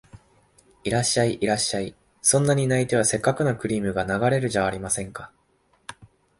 [0.83, 5.31] いらっしゃい、いらっしゃい、そんなに泣いては折角のクリームが流れるじゃありませんか